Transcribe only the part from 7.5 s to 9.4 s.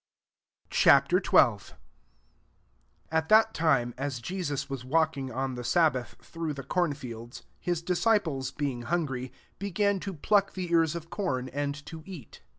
his disciples being hungry,